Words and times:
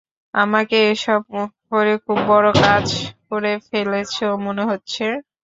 আমাকে 0.33 0.77
এসব 0.91 1.21
করে 1.71 1.93
খুব 2.05 2.17
বড় 2.27 2.49
কাজ 2.63 2.85
করে 3.29 3.51
ফেলেছ 3.67 4.13
মনে 4.45 4.63
হচ্ছে? 4.69 5.05